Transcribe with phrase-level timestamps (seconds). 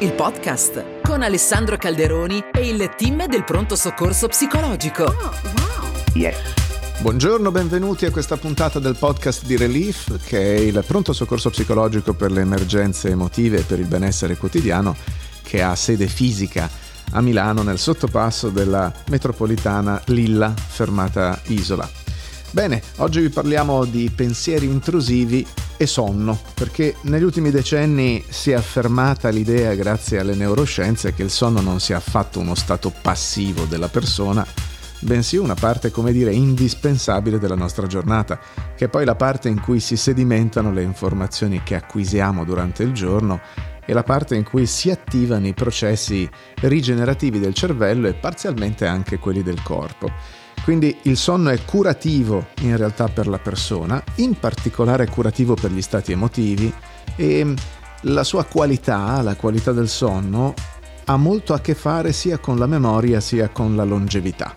[0.00, 5.02] il podcast con Alessandro Calderoni e il team del pronto soccorso psicologico.
[5.02, 5.90] Oh, wow.
[6.14, 6.36] Yes.
[7.00, 12.14] Buongiorno, benvenuti a questa puntata del podcast di Relief, che è il pronto soccorso psicologico
[12.14, 14.94] per le emergenze emotive e per il benessere quotidiano,
[15.42, 16.70] che ha sede fisica
[17.12, 21.88] a Milano nel sottopasso della metropolitana Lilla, fermata Isola.
[22.52, 25.44] Bene, oggi vi parliamo di pensieri intrusivi
[25.78, 31.30] e sonno, perché negli ultimi decenni si è affermata l'idea, grazie alle neuroscienze, che il
[31.30, 34.44] sonno non sia affatto uno stato passivo della persona,
[35.00, 38.40] bensì una parte, come dire, indispensabile della nostra giornata,
[38.76, 42.92] che è poi la parte in cui si sedimentano le informazioni che acquisiamo durante il
[42.92, 43.40] giorno
[43.86, 49.18] e la parte in cui si attivano i processi rigenerativi del cervello e parzialmente anche
[49.18, 50.10] quelli del corpo.
[50.68, 55.80] Quindi il sonno è curativo in realtà per la persona, in particolare curativo per gli
[55.80, 56.70] stati emotivi
[57.16, 57.54] e
[58.02, 60.52] la sua qualità, la qualità del sonno,
[61.06, 64.52] ha molto a che fare sia con la memoria sia con la longevità.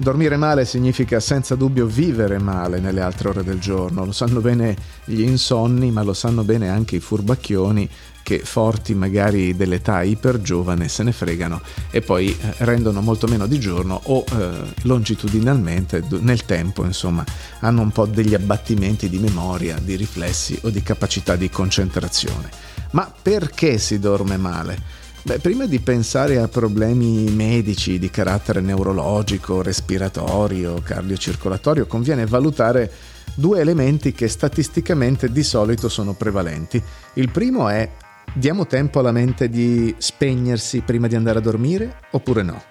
[0.00, 4.76] Dormire male significa senza dubbio vivere male nelle altre ore del giorno, lo sanno bene
[5.04, 7.90] gli insonni, ma lo sanno bene anche i furbacchioni
[8.22, 13.48] che forti magari dell'età iper giovane se ne fregano e poi eh, rendono molto meno
[13.48, 17.24] di giorno o eh, longitudinalmente nel tempo insomma
[17.60, 22.50] hanno un po' degli abbattimenti di memoria, di riflessi o di capacità di concentrazione.
[22.90, 25.06] Ma perché si dorme male?
[25.22, 32.90] Beh, prima di pensare a problemi medici di carattere neurologico, respiratorio, cardiocircolatorio, conviene valutare
[33.34, 36.82] due elementi che statisticamente di solito sono prevalenti.
[37.14, 37.88] Il primo è
[38.34, 42.62] Diamo tempo alla mente di spegnersi prima di andare a dormire oppure no?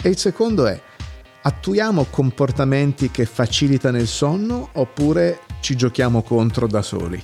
[0.00, 0.80] E il secondo è,
[1.42, 7.20] attuiamo comportamenti che facilitano il sonno oppure ci giochiamo contro da soli?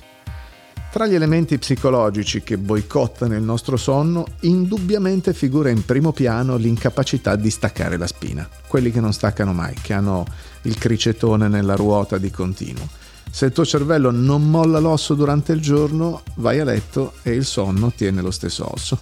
[0.97, 7.35] Tra gli elementi psicologici che boicottano il nostro sonno, indubbiamente figura in primo piano l'incapacità
[7.35, 10.25] di staccare la spina, quelli che non staccano mai, che hanno
[10.63, 12.89] il cricetone nella ruota di continuo.
[13.29, 17.45] Se il tuo cervello non molla l'osso durante il giorno, vai a letto e il
[17.45, 18.97] sonno tiene lo stesso osso.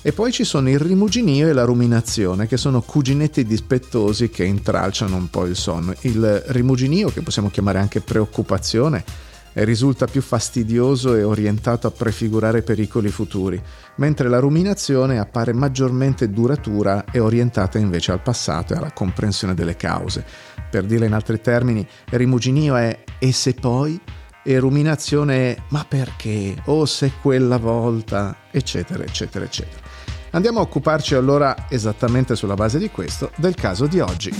[0.00, 5.16] E poi ci sono il rimuginio e la ruminazione, che sono cuginetti dispettosi che intralciano
[5.16, 5.94] un po' il sonno.
[6.02, 13.08] Il rimuginio, che possiamo chiamare anche preoccupazione, risulta più fastidioso e orientato a prefigurare pericoli
[13.08, 13.60] futuri,
[13.96, 19.76] mentre la ruminazione appare maggiormente duratura e orientata invece al passato e alla comprensione delle
[19.76, 20.24] cause.
[20.70, 24.00] Per dirla in altri termini, rimuginio è e se poi?
[24.42, 26.54] E ruminazione è ma perché?
[26.66, 28.36] O se quella volta?
[28.50, 29.86] eccetera, eccetera, eccetera.
[30.30, 34.30] Andiamo a occuparci allora, esattamente sulla base di questo, del caso di oggi.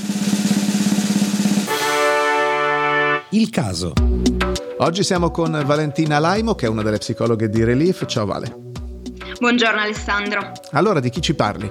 [3.30, 3.92] Il caso.
[4.80, 8.06] Oggi siamo con Valentina Laimo, che è una delle psicologhe di Relief.
[8.06, 8.54] Ciao Vale.
[9.40, 10.52] Buongiorno Alessandro.
[10.70, 11.68] Allora, di chi ci parli?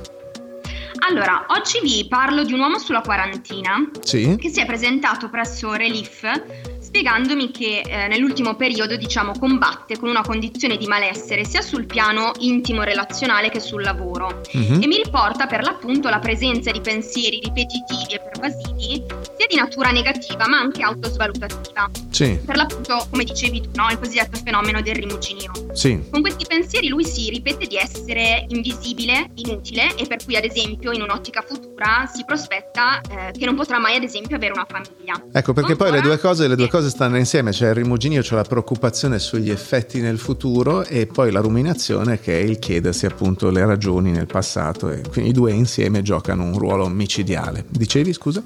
[1.08, 4.36] Allora, oggi vi parlo di un uomo sulla quarantina sì.
[4.38, 10.22] che si è presentato presso Relief spiegandomi che eh, nell'ultimo periodo diciamo combatte con una
[10.22, 14.82] condizione di malessere sia sul piano intimo relazionale che sul lavoro mm-hmm.
[14.82, 19.04] e mi riporta per l'appunto la presenza di pensieri ripetitivi e pervasivi
[19.36, 21.90] sia di natura negativa ma anche autosvalutativa.
[22.10, 22.40] Sì.
[22.44, 23.90] Per l'appunto, come dicevi tu, no?
[23.92, 25.52] il cosiddetto fenomeno del rimuginio.
[25.74, 26.02] Sì.
[26.10, 30.92] Con questi pensieri lui si ripete di essere invisibile, inutile e per cui ad esempio
[30.92, 35.22] in un'ottica futura si prospetta eh, che non potrà mai ad esempio avere una famiglia.
[35.32, 37.74] Ecco perché Ancora, poi le due cose, le due cose cose stanno insieme, c'è il
[37.74, 42.60] rimuginio, c'è la preoccupazione sugli effetti nel futuro e poi la ruminazione che è il
[42.60, 47.66] chiedersi appunto le ragioni nel passato e quindi i due insieme giocano un ruolo micidiale.
[47.68, 48.44] Dicevi scusa?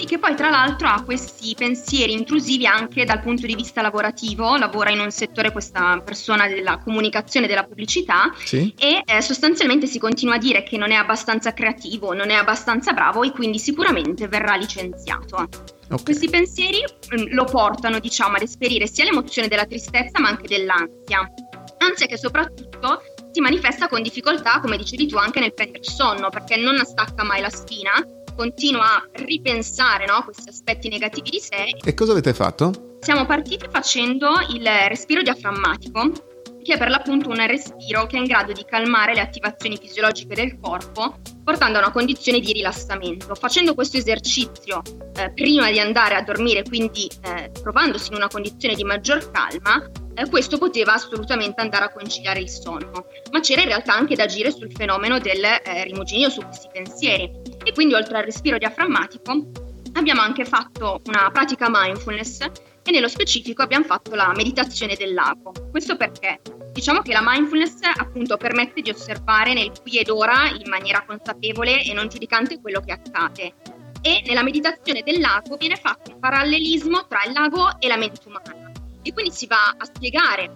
[0.00, 4.56] Sì, che poi tra l'altro ha questi pensieri intrusivi anche dal punto di vista lavorativo,
[4.56, 8.72] lavora in un settore questa persona della comunicazione e della pubblicità sì.
[8.78, 12.94] e eh, sostanzialmente si continua a dire che non è abbastanza creativo, non è abbastanza
[12.94, 15.36] bravo e quindi sicuramente verrà licenziato.
[15.36, 16.02] Okay.
[16.02, 21.30] Questi pensieri mm, lo portano, diciamo, ad esperire sia l'emozione della tristezza ma anche dell'ansia.
[21.76, 26.56] Ansia che soprattutto si manifesta con difficoltà, come dicevi tu, anche nel prendere sonno, perché
[26.56, 27.92] non stacca mai la spina,
[28.40, 31.76] continua a ripensare no, questi aspetti negativi di sé.
[31.84, 32.96] E cosa avete fatto?
[33.00, 36.10] Siamo partiti facendo il respiro diaframmatico,
[36.62, 40.34] che è per l'appunto un respiro che è in grado di calmare le attivazioni fisiologiche
[40.34, 43.34] del corpo, portando a una condizione di rilassamento.
[43.34, 44.80] Facendo questo esercizio
[45.16, 49.86] eh, prima di andare a dormire, quindi eh, trovandosi in una condizione di maggior calma,
[50.14, 53.04] eh, questo poteva assolutamente andare a conciliare il sonno.
[53.32, 57.49] Ma c'era in realtà anche da agire sul fenomeno del eh, rimuginio su questi pensieri.
[57.62, 59.50] E quindi oltre al respiro diaframmatico
[59.94, 62.40] abbiamo anche fatto una pratica mindfulness
[62.82, 65.52] e nello specifico abbiamo fatto la meditazione del lago.
[65.70, 66.40] Questo perché
[66.72, 71.82] diciamo che la mindfulness appunto permette di osservare nel qui ed ora in maniera consapevole
[71.84, 73.54] e non giudicante quello che accade.
[74.02, 78.20] E nella meditazione del lago viene fatto un parallelismo tra il lago e la mente
[78.24, 78.72] umana.
[79.02, 80.50] E quindi si va a spiegare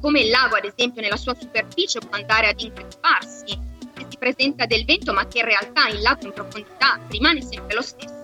[0.00, 3.58] come il lago, ad esempio, nella sua superficie può andare ad incresparsi,
[4.16, 7.82] si presenta del vento, ma che in realtà il lago in profondità rimane sempre lo
[7.82, 8.14] stesso,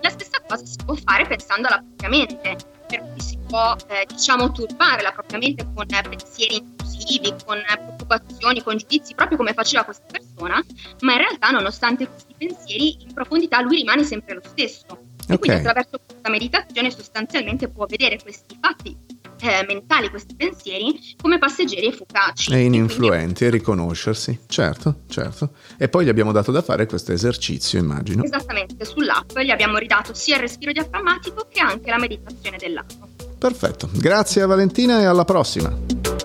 [0.00, 2.56] la stessa cosa si può fare pensando alla propria mente,
[2.86, 8.62] per cui si può, eh, diciamo, turbare la propria mente con pensieri intrusivi, con preoccupazioni,
[8.62, 10.62] con giudizi, proprio come faceva questa persona,
[11.00, 14.86] ma in realtà, nonostante questi pensieri, in profondità lui rimane sempre lo stesso.
[15.26, 15.38] E okay.
[15.38, 18.94] quindi attraverso questa meditazione sostanzialmente può vedere questi fatti
[19.40, 22.52] eh, mentali, questi pensieri, come passeggeri efficaci.
[22.52, 23.56] E ininfluenti, e, quindi...
[23.56, 25.50] e riconoscersi, certo, certo.
[25.76, 28.22] E poi gli abbiamo dato da fare questo esercizio, immagino.
[28.24, 33.08] Esattamente, sull'app gli abbiamo ridato sia il respiro diaframmatico che anche la meditazione dell'acqua.
[33.38, 35.68] Perfetto, grazie a Valentina e alla prossima.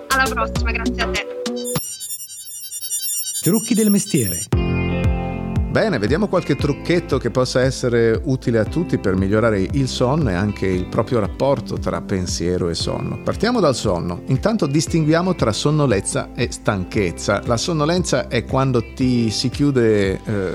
[0.08, 1.26] Alla prossima, grazie a te.
[3.42, 4.69] Trucchi del mestiere.
[5.70, 10.32] Bene, vediamo qualche trucchetto che possa essere utile a tutti per migliorare il sonno e
[10.32, 13.20] anche il proprio rapporto tra pensiero e sonno.
[13.22, 14.22] Partiamo dal sonno.
[14.26, 17.42] Intanto distinguiamo tra sonnolenza e stanchezza.
[17.44, 20.52] La sonnolenza è quando ti si chiude eh,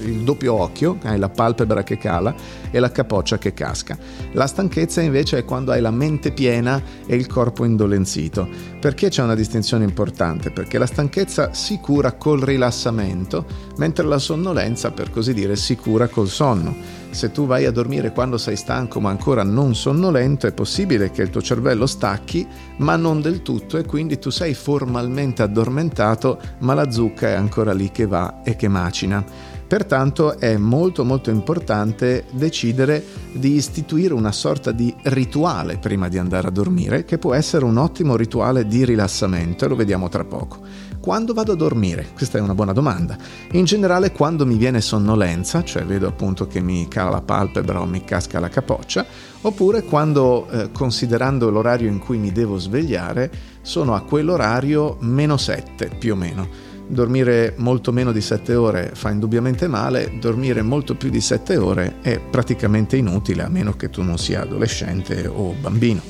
[0.00, 2.34] il doppio occhio, hai la palpebra che cala
[2.70, 3.96] e la capoccia che casca.
[4.32, 8.46] La stanchezza invece è quando hai la mente piena e il corpo indolenzito.
[8.78, 10.50] Perché c'è una distinzione importante?
[10.50, 13.46] Perché la stanchezza si cura col rilassamento,
[13.78, 16.74] mentre la sonnolenza sonnolenza, per così dire, si cura col sonno.
[17.10, 21.22] Se tu vai a dormire quando sei stanco ma ancora non sonnolento, è possibile che
[21.22, 22.46] il tuo cervello stacchi,
[22.78, 27.72] ma non del tutto, e quindi tu sei formalmente addormentato, ma la zucca è ancora
[27.72, 29.24] lì che va e che macina.
[29.68, 36.48] Pertanto è molto molto importante decidere di istituire una sorta di rituale prima di andare
[36.48, 40.60] a dormire, che può essere un ottimo rituale di rilassamento e lo vediamo tra poco.
[41.08, 42.08] Quando vado a dormire?
[42.14, 43.16] Questa è una buona domanda.
[43.52, 47.86] In generale quando mi viene sonnolenza, cioè vedo appunto che mi cala la palpebra o
[47.86, 49.06] mi casca la capoccia,
[49.40, 53.30] oppure quando, eh, considerando l'orario in cui mi devo svegliare,
[53.62, 56.46] sono a quell'orario meno 7 più o meno
[56.86, 61.96] dormire molto meno di 7 ore fa indubbiamente male, dormire molto più di 7 ore
[62.02, 66.02] è praticamente inutile a meno che tu non sia adolescente o bambino.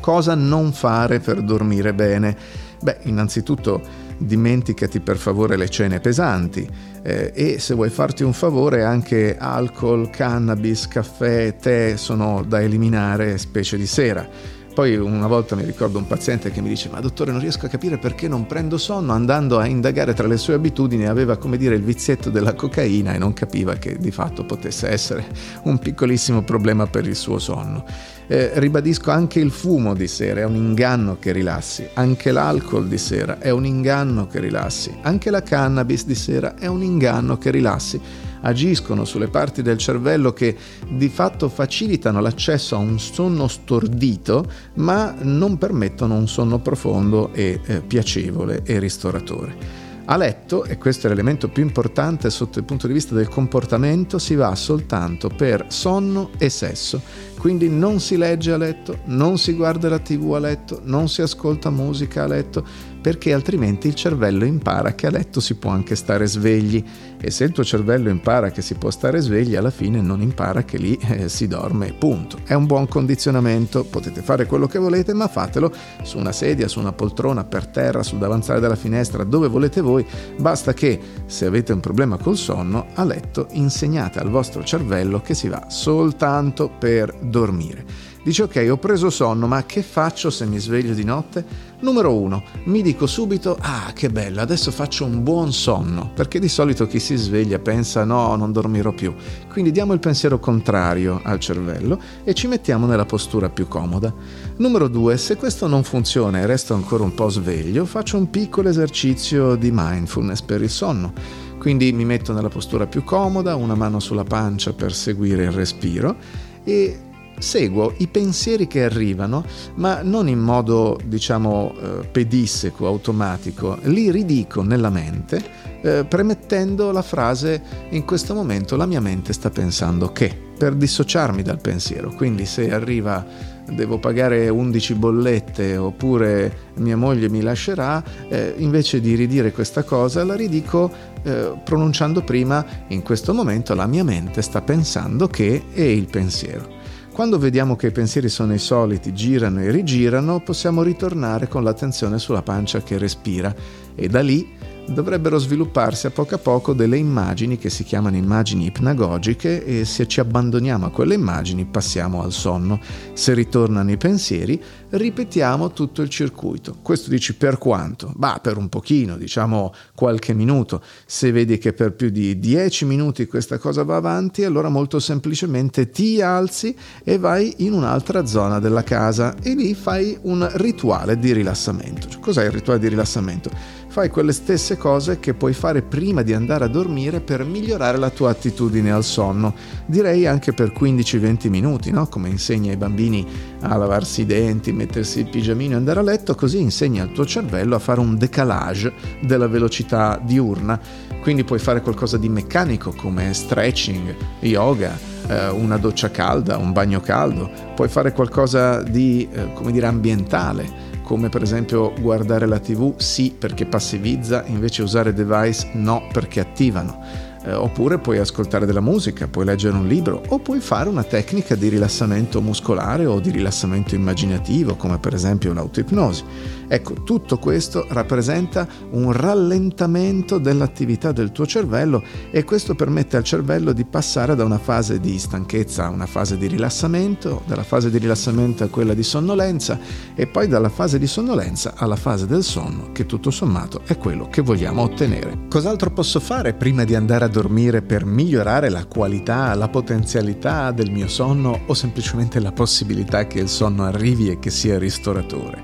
[0.00, 2.36] Cosa non fare per dormire bene?
[2.80, 6.68] Beh, innanzitutto dimenticati per favore le cene pesanti.
[7.02, 13.38] Eh, e se vuoi farti un favore anche alcol, cannabis, caffè, tè sono da eliminare
[13.38, 17.32] specie di sera poi una volta mi ricordo un paziente che mi dice ma dottore
[17.32, 21.06] non riesco a capire perché non prendo sonno andando a indagare tra le sue abitudini
[21.06, 25.24] aveva come dire il vizietto della cocaina e non capiva che di fatto potesse essere
[25.62, 27.86] un piccolissimo problema per il suo sonno.
[28.26, 32.98] Eh, ribadisco anche il fumo di sera è un inganno che rilassi, anche l'alcol di
[32.98, 37.50] sera è un inganno che rilassi, anche la cannabis di sera è un inganno che
[37.50, 37.98] rilassi
[38.46, 40.56] agiscono sulle parti del cervello che
[40.88, 47.60] di fatto facilitano l'accesso a un sonno stordito, ma non permettono un sonno profondo e
[47.64, 49.84] eh, piacevole e ristoratore.
[50.08, 54.20] A letto, e questo è l'elemento più importante sotto il punto di vista del comportamento,
[54.20, 57.02] si va soltanto per sonno e sesso.
[57.36, 61.22] Quindi non si legge a letto, non si guarda la tv a letto, non si
[61.22, 62.64] ascolta musica a letto,
[63.06, 66.84] perché altrimenti il cervello impara che a letto si può anche stare svegli
[67.20, 70.64] e se il tuo cervello impara che si può stare svegli alla fine non impara
[70.64, 72.38] che lì eh, si dorme, punto.
[72.44, 75.72] È un buon condizionamento, potete fare quello che volete ma fatelo
[76.02, 80.04] su una sedia, su una poltrona, per terra, sul davanzale della finestra, dove volete voi,
[80.36, 85.34] basta che se avete un problema col sonno a letto insegnate al vostro cervello che
[85.34, 88.14] si va soltanto per dormire.
[88.26, 91.44] Dice ok, ho preso sonno, ma che faccio se mi sveglio di notte?
[91.78, 96.48] Numero uno, mi dico subito, ah che bello, adesso faccio un buon sonno, perché di
[96.48, 99.14] solito chi si sveglia pensa no, non dormirò più.
[99.48, 104.12] Quindi diamo il pensiero contrario al cervello e ci mettiamo nella postura più comoda.
[104.56, 108.68] Numero due, se questo non funziona e resto ancora un po' sveglio, faccio un piccolo
[108.68, 111.12] esercizio di mindfulness per il sonno.
[111.60, 116.16] Quindi mi metto nella postura più comoda, una mano sulla pancia per seguire il respiro
[116.64, 117.05] e
[117.38, 124.62] seguo i pensieri che arrivano, ma non in modo, diciamo, eh, pedisseco, automatico, li ridico
[124.62, 125.42] nella mente,
[125.82, 131.42] eh, premettendo la frase in questo momento la mia mente sta pensando che, per dissociarmi
[131.42, 132.12] dal pensiero.
[132.14, 139.14] Quindi se arriva devo pagare 11 bollette oppure mia moglie mi lascerà, eh, invece di
[139.14, 140.90] ridire questa cosa la ridico
[141.22, 146.75] eh, pronunciando prima in questo momento la mia mente sta pensando che è il pensiero.
[147.16, 152.18] Quando vediamo che i pensieri sono i soliti, girano e rigirano, possiamo ritornare con l'attenzione
[152.18, 153.54] sulla pancia che respira.
[153.94, 154.46] E da lì
[154.88, 160.06] dovrebbero svilupparsi a poco a poco delle immagini che si chiamano immagini ipnagogiche e se
[160.06, 162.80] ci abbandoniamo a quelle immagini passiamo al sonno.
[163.12, 166.76] Se ritornano i pensieri, ripetiamo tutto il circuito.
[166.82, 168.12] Questo dici per quanto?
[168.14, 170.82] Bah, per un pochino, diciamo qualche minuto.
[171.04, 175.90] Se vedi che per più di 10 minuti questa cosa va avanti, allora molto semplicemente
[175.90, 181.32] ti alzi e vai in un'altra zona della casa e lì fai un rituale di
[181.32, 182.08] rilassamento.
[182.20, 183.84] Cos'è il rituale di rilassamento?
[183.96, 188.10] Fai quelle stesse cose che puoi fare prima di andare a dormire per migliorare la
[188.10, 189.54] tua attitudine al sonno.
[189.86, 192.06] Direi anche per 15-20 minuti, no?
[192.06, 193.26] come insegni ai bambini
[193.60, 197.24] a lavarsi i denti, mettersi il pigiamino e andare a letto, così insegni al tuo
[197.24, 200.78] cervello a fare un decalage della velocità diurna.
[201.22, 204.94] Quindi puoi fare qualcosa di meccanico come stretching, yoga,
[205.26, 210.95] eh, una doccia calda, un bagno caldo, puoi fare qualcosa di, eh, come dire, ambientale
[211.06, 217.25] come per esempio guardare la tv sì perché passivizza, invece usare device no perché attivano
[217.46, 221.54] eh, oppure puoi ascoltare della musica, puoi leggere un libro o puoi fare una tecnica
[221.54, 226.24] di rilassamento muscolare o di rilassamento immaginativo, come per esempio l'autoipnosi.
[226.68, 233.72] Ecco, tutto questo rappresenta un rallentamento dell'attività del tuo cervello e questo permette al cervello
[233.72, 237.98] di passare da una fase di stanchezza a una fase di rilassamento, dalla fase di
[237.98, 239.78] rilassamento a quella di sonnolenza
[240.16, 244.28] e poi dalla fase di sonnolenza alla fase del sonno, che tutto sommato è quello
[244.28, 245.46] che vogliamo ottenere.
[245.48, 250.90] Cos'altro posso fare prima di andare a dormire per migliorare la qualità, la potenzialità del
[250.90, 255.62] mio sonno o semplicemente la possibilità che il sonno arrivi e che sia ristoratore?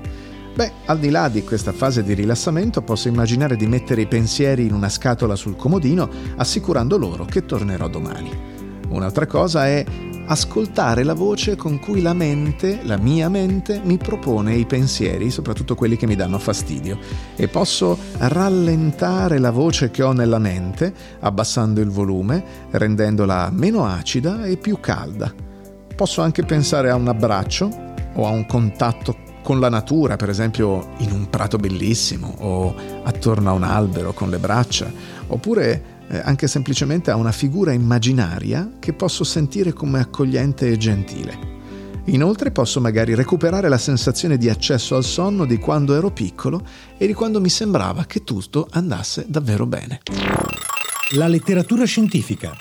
[0.53, 4.67] Beh, al di là di questa fase di rilassamento posso immaginare di mettere i pensieri
[4.67, 8.29] in una scatola sul comodino assicurando loro che tornerò domani.
[8.89, 9.83] Un'altra cosa è
[10.25, 15.75] ascoltare la voce con cui la mente, la mia mente, mi propone i pensieri, soprattutto
[15.75, 16.97] quelli che mi danno fastidio,
[17.35, 24.45] e posso rallentare la voce che ho nella mente, abbassando il volume, rendendola meno acida
[24.45, 25.33] e più calda.
[25.95, 27.69] Posso anche pensare a un abbraccio
[28.15, 33.49] o a un contatto con la natura, per esempio in un prato bellissimo o attorno
[33.49, 34.89] a un albero con le braccia,
[35.27, 41.51] oppure eh, anche semplicemente a una figura immaginaria che posso sentire come accogliente e gentile.
[42.05, 46.63] Inoltre posso magari recuperare la sensazione di accesso al sonno di quando ero piccolo
[46.97, 50.01] e di quando mi sembrava che tutto andasse davvero bene.
[51.15, 52.55] La letteratura scientifica.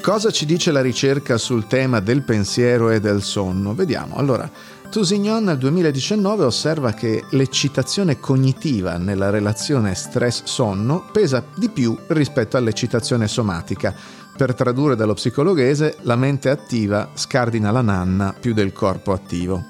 [0.00, 3.74] Cosa ci dice la ricerca sul tema del pensiero e del sonno?
[3.74, 4.16] Vediamo.
[4.16, 4.50] Allora,
[4.94, 13.26] Tousignon nel 2019 osserva che l'eccitazione cognitiva nella relazione stress-sonno pesa di più rispetto all'eccitazione
[13.26, 13.92] somatica.
[14.36, 19.64] Per tradurre dallo psicologhese, la mente attiva scardina la nanna più del corpo attivo.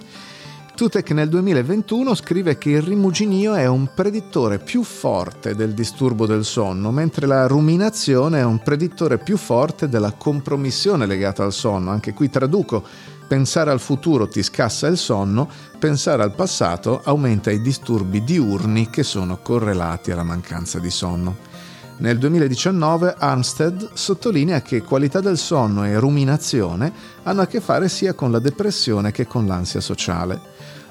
[0.74, 6.44] Tutek nel 2021 scrive che il rimuginio è un predittore più forte del disturbo del
[6.44, 11.90] sonno, mentre la ruminazione è un predittore più forte della compromissione legata al sonno.
[11.90, 12.82] Anche qui traduco
[13.26, 19.02] Pensare al futuro ti scassa il sonno, pensare al passato aumenta i disturbi diurni che
[19.02, 21.52] sono correlati alla mancanza di sonno.
[21.96, 28.14] Nel 2019 Armstead sottolinea che qualità del sonno e ruminazione hanno a che fare sia
[28.14, 30.40] con la depressione che con l'ansia sociale.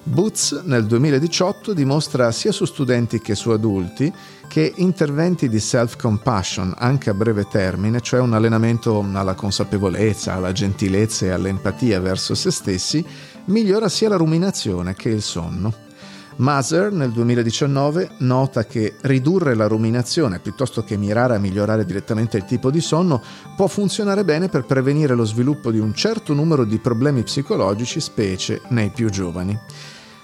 [0.06, 4.12] Boots nel 2018 dimostra sia su studenti che su adulti
[4.48, 11.26] che interventi di self-compassion anche a breve termine, cioè un allenamento alla consapevolezza, alla gentilezza
[11.26, 13.06] e all'empatia verso se stessi,
[13.46, 15.92] migliora sia la ruminazione che il sonno.
[16.38, 22.46] Maser nel 2019 nota che ridurre la ruminazione piuttosto che mirare a migliorare direttamente il
[22.46, 23.22] tipo di sonno
[23.56, 28.62] può funzionare bene per prevenire lo sviluppo di un certo numero di problemi psicologici, specie
[28.70, 29.58] nei più giovani.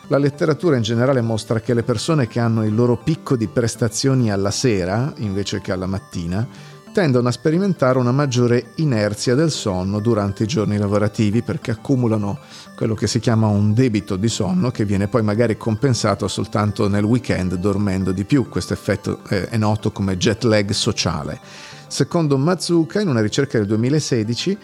[0.08, 4.32] La letteratura in generale mostra che le persone che hanno il loro picco di prestazioni
[4.32, 6.48] alla sera, invece che alla mattina,
[6.92, 12.40] tendono a sperimentare una maggiore inerzia del sonno durante i giorni lavorativi perché accumulano
[12.80, 17.04] quello che si chiama un debito di sonno che viene poi magari compensato soltanto nel
[17.04, 18.48] weekend dormendo di più.
[18.48, 21.42] Questo effetto è noto come jet lag sociale.
[21.90, 24.58] Secondo Mazzucca, in una ricerca del 2016,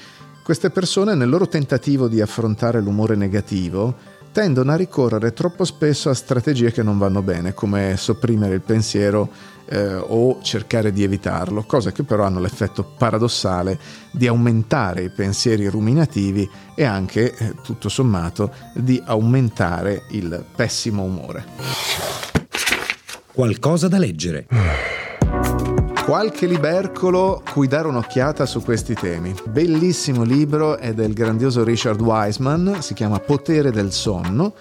[0.46, 3.94] queste persone nel loro tentativo di affrontare l'umore negativo
[4.36, 9.30] tendono a ricorrere troppo spesso a strategie che non vanno bene, come sopprimere il pensiero
[9.70, 13.80] eh, o cercare di evitarlo, cose che però hanno l'effetto paradossale
[14.12, 21.46] di aumentare i pensieri ruminativi e anche, eh, tutto sommato, di aumentare il pessimo umore.
[23.32, 24.48] Qualcosa da leggere.
[26.06, 29.34] Qualche libercolo cui dare un'occhiata su questi temi.
[29.50, 34.54] Bellissimo libro è del grandioso Richard Wiseman, si chiama Potere del sonno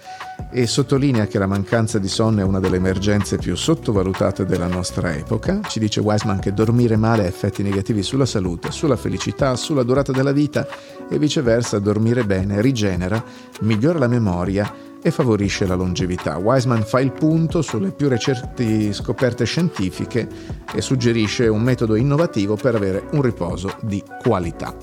[0.51, 5.13] e sottolinea che la mancanza di sonno è una delle emergenze più sottovalutate della nostra
[5.13, 5.59] epoca.
[5.67, 10.11] Ci dice Wiseman che dormire male ha effetti negativi sulla salute, sulla felicità, sulla durata
[10.11, 10.67] della vita
[11.07, 13.23] e viceversa dormire bene rigenera,
[13.59, 16.37] migliora la memoria e favorisce la longevità.
[16.37, 20.27] Wiseman fa il punto sulle più recenti scoperte scientifiche
[20.73, 24.75] e suggerisce un metodo innovativo per avere un riposo di qualità.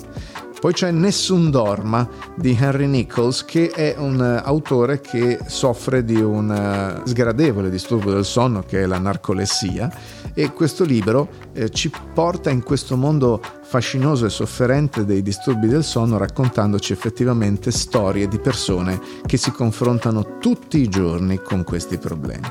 [0.62, 6.52] Poi c'è Nessun Dorma di Henry Nichols, che è un autore che soffre di un
[6.52, 9.92] eh, sgradevole disturbo del sonno, che è la narcolessia,
[10.32, 15.82] e questo libro eh, ci porta in questo mondo fascinoso e sofferente dei disturbi del
[15.82, 22.48] sonno, raccontandoci effettivamente storie di persone che si confrontano tutti i giorni con questi problemi.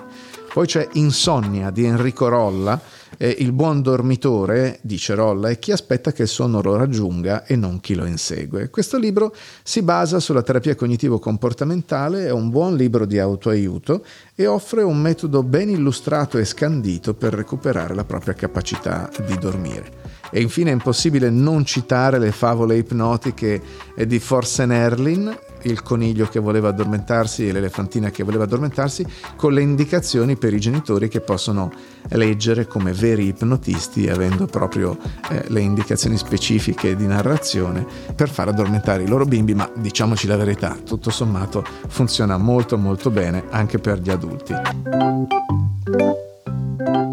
[0.53, 2.77] Poi c'è Insonnia di Enrico Rolla,
[3.17, 7.55] eh, il buon dormitore, dice Rolla, è chi aspetta che il sonno lo raggiunga e
[7.55, 8.69] non chi lo insegue.
[8.69, 14.03] Questo libro si basa sulla terapia cognitivo-comportamentale, è un buon libro di autoaiuto
[14.35, 19.99] e offre un metodo ben illustrato e scandito per recuperare la propria capacità di dormire.
[20.31, 23.61] E infine è impossibile non citare le favole ipnotiche
[24.05, 29.61] di Forsen Erlin, il coniglio che voleva addormentarsi e l'elefantina che voleva addormentarsi, con le
[29.61, 31.71] indicazioni per i genitori che possono
[32.09, 34.97] leggere come veri ipnotisti, avendo proprio
[35.29, 40.37] eh, le indicazioni specifiche di narrazione per far addormentare i loro bimbi, ma diciamoci la
[40.37, 44.53] verità, tutto sommato funziona molto molto bene anche per gli adulti.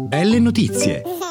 [0.07, 1.28] Belle notizie!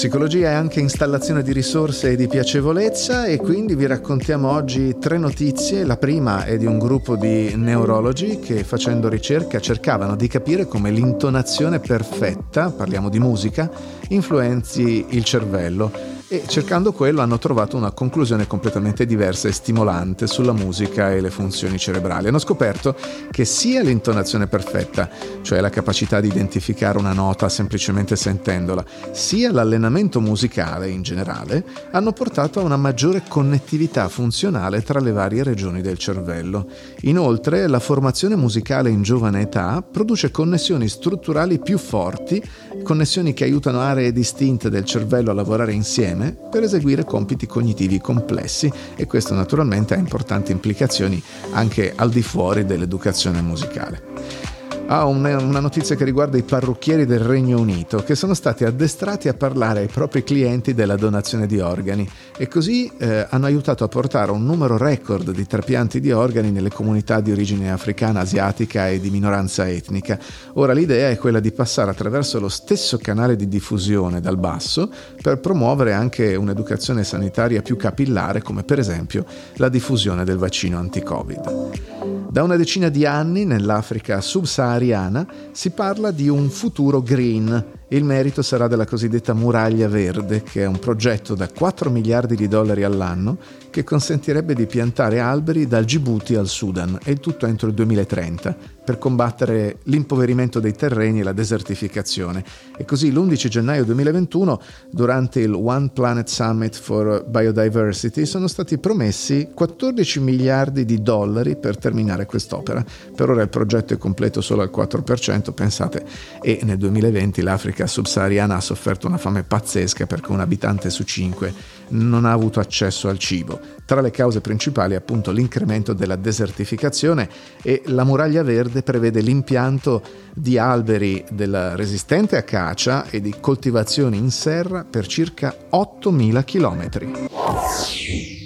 [0.00, 5.18] Psicologia è anche installazione di risorse e di piacevolezza e quindi vi raccontiamo oggi tre
[5.18, 5.84] notizie.
[5.84, 10.90] La prima è di un gruppo di neurologi che facendo ricerca cercavano di capire come
[10.90, 13.70] l'intonazione perfetta, parliamo di musica,
[14.08, 20.52] influenzi il cervello e cercando quello hanno trovato una conclusione completamente diversa e stimolante sulla
[20.52, 22.28] musica e le funzioni cerebrali.
[22.28, 22.94] Hanno scoperto
[23.32, 25.10] che sia l'intonazione perfetta,
[25.42, 32.12] cioè la capacità di identificare una nota semplicemente sentendola, sia l'allenamento musicale in generale, hanno
[32.12, 36.68] portato a una maggiore connettività funzionale tra le varie regioni del cervello.
[37.00, 42.40] Inoltre, la formazione musicale in giovane età produce connessioni strutturali più forti,
[42.84, 47.98] connessioni che aiutano aree distinte del cervello a lavorare insieme insieme per eseguire compiti cognitivi
[48.00, 54.59] complessi e questo naturalmente ha importanti implicazioni anche al di fuori dell'educazione musicale
[54.92, 59.28] ha una, una, notizia che riguarda i parrucchieri del Regno Unito che sono stati addestrati
[59.28, 63.88] a parlare ai propri clienti della donazione di organi e così eh, hanno aiutato a
[63.88, 68.98] portare un numero record di trapianti di organi nelle comunità di origine africana, asiatica e
[68.98, 70.18] di minoranza etnica.
[70.54, 74.90] Ora l'idea è quella di passare attraverso lo stesso canale di diffusione dal basso
[75.22, 79.24] per promuovere anche un'educazione sanitaria più capillare come per esempio
[79.54, 81.89] la diffusione del vaccino anti-Covid.
[82.30, 87.78] Da una decina di anni nell'Africa subsahariana si parla di un futuro green.
[87.88, 92.46] Il merito sarà della cosiddetta muraglia verde, che è un progetto da 4 miliardi di
[92.46, 93.36] dollari all'anno
[93.70, 98.78] che consentirebbe di piantare alberi dal Djibouti al Sudan e il tutto entro il 2030
[98.90, 102.44] per combattere l'impoverimento dei terreni e la desertificazione.
[102.76, 109.50] E così l'11 gennaio 2021, durante il One Planet Summit for Biodiversity, sono stati promessi
[109.54, 112.84] 14 miliardi di dollari per terminare quest'opera.
[113.14, 116.04] Per ora il progetto è completo solo al 4%, pensate,
[116.42, 121.54] e nel 2020 l'Africa subsahariana ha sofferto una fame pazzesca perché un abitante su cinque
[121.90, 123.59] non ha avuto accesso al cibo.
[123.84, 127.28] Tra le cause principali appunto l'incremento della desertificazione
[127.62, 130.02] e la muraglia verde prevede l'impianto
[130.34, 136.88] di alberi della resistente acacia e di coltivazioni in serra per circa 8.000 km.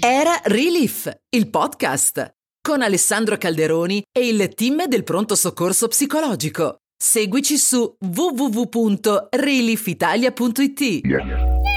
[0.00, 6.78] Era Relief, il podcast con Alessandro Calderoni e il team del pronto soccorso psicologico.
[6.96, 10.80] Seguici su www.reliefitalia.it.
[10.80, 11.73] Yeah.